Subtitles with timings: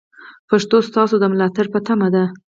[0.49, 2.23] پښتو ستاسو د ملاتړ په تمه ده.